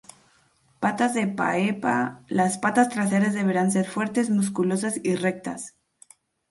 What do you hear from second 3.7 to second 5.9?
ser fuertes, musculosas y rectas.